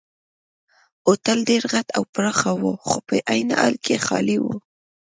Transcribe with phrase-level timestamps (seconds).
[1.07, 4.55] هوټل ډېر غټ او پراخه وو خو په عین حال کې خالي وو.